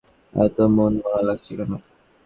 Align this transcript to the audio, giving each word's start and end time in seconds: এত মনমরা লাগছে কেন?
এত 0.33 0.57
মনমরা 0.75 1.21
লাগছে 1.27 1.51
কেন? 1.59 1.71